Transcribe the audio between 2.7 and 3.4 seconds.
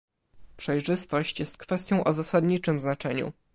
znaczeniu